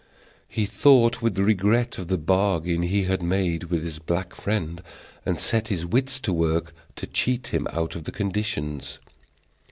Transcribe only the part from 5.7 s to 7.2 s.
wits to work to